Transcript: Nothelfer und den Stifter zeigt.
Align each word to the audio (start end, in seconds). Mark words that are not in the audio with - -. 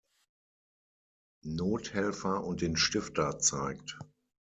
Nothelfer 1.45 2.43
und 2.43 2.61
den 2.61 2.75
Stifter 2.75 3.37
zeigt. 3.37 3.99